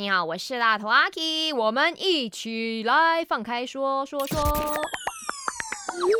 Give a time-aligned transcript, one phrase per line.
[0.00, 4.38] 你好，我是大头阿 K，我们一起来放开说说说。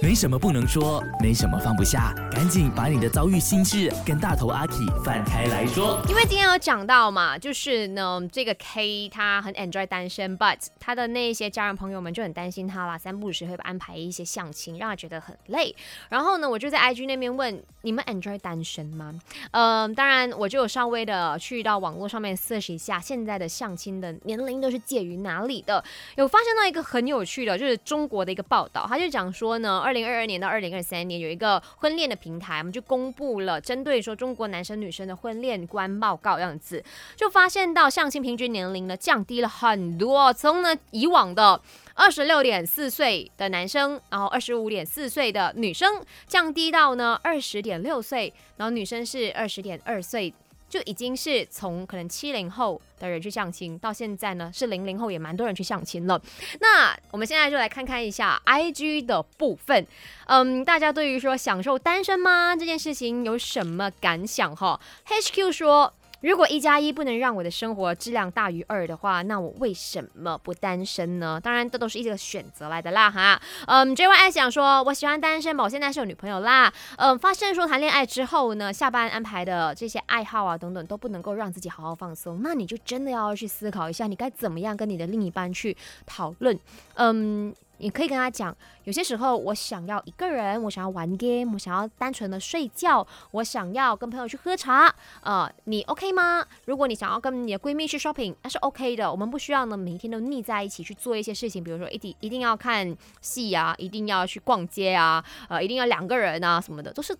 [0.00, 4.74] 没什么不能说，没什么放不下，赶紧把你的遭遇心事跟大头阿 K
[5.04, 6.00] 放开来说。
[6.08, 15.74] 因为今天有讲到嘛，就是呢，这个 K 他很 enjoy 单身，but 他的那些家人朋友们就很担心他啦，三不五时会安排一些相亲，让他觉得很累。
[16.08, 19.14] 然后呢，我就在 IG 那边问你们 enjoy 单身吗？
[19.50, 25.82] 嗯，当然我就有稍微的去到网络上面 search 一下，现在的相亲的年龄都是介于哪里的？
[26.14, 36.82] 有发现到一个很有趣的，就是中国的一个报道，他就讲说呢，二零二二年到二零二三年有一个婚恋的平台，我们就公布了针对说中国男生女生的婚恋观报告样子，
[37.16, 41.60] 就发现到相亲平均年龄呢降低了很多，从呢以往的
[41.94, 50.32] 二十六点四岁的男生，然后二十五点四岁的女生，降低到呢二十点六岁，然后女生是二十点二岁。
[50.68, 56.20] 就已经是从可能七零后的人去相亲，到现在呢是零零后也蛮多人去相亲了。
[56.60, 59.86] 那我们现在就来看看一下 I G 的部分，
[60.26, 65.94] 嗯，大家对于说享受单身吗这件事情有什么感想哈？H Q 说。
[66.20, 71.40] 如果一加一不能让我的生活质量大于二的话，那我为什么不单身呢？
[71.40, 73.40] 当然，这都是一个选择来的啦哈。
[73.66, 76.72] 嗯，J Y 爱想说，我喜欢单身吧，我现在是有女朋友啦。
[76.96, 86.58] 嗯，发现说谈恋爱之后呢，下班安排的这些爱好啊等等都不能够让自己好好放松，那你就真的要去思考一下，你该怎么样跟你的另一半去讨论。
[86.94, 87.54] 嗯。
[87.78, 96.44] 你可以跟他讲，有些时候我想要一个人，我想要玩 game，我想要单纯的睡觉，我想要跟朋友去喝茶，呃，你 OK 吗？
[96.66, 107.16] 如果你想要跟你的闺蜜去 shopping，那是 OK 的，我们不需要呢每天都腻在一起去做一些事情，比如说一定一定要看戏啊，一定要去逛街啊，呃，一定要两个人啊什么的，都是。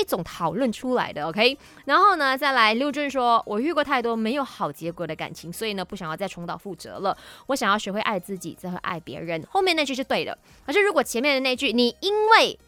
[0.00, 7.16] 一种讨论出来的，OK，然后呢，再来刘俊说，我遇过太多没有好结果的感情，所以呢，不想要再重蹈覆辙了。
[7.46, 9.44] 我想要学会爱自己，才会爱别人。
[9.50, 12.58] 后面那句是对的，可是如果前面的那句，你因为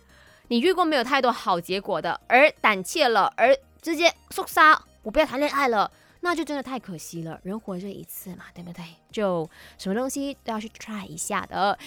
[0.48, 5.90] 你遇过没有太多好结果的，而胆怯了，而直接说杀，我不要谈恋爱了，
[6.20, 7.40] 那就真的太可惜了。
[7.42, 8.84] 人活这一次嘛，对不对？
[9.10, 11.78] 就什么东西都要去 try 一下的。